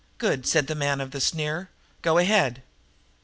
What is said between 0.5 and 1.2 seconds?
the man of